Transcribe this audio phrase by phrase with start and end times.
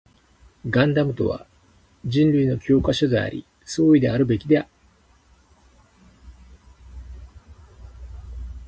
[0.67, 1.45] ガンダムとは
[2.07, 4.67] 人類の教科書であり、総意であるべきだ